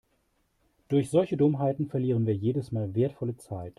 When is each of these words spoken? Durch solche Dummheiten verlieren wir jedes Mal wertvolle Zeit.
Durch 0.89 1.11
solche 1.11 1.37
Dummheiten 1.37 1.85
verlieren 1.87 2.25
wir 2.25 2.33
jedes 2.35 2.71
Mal 2.71 2.95
wertvolle 2.95 3.37
Zeit. 3.37 3.69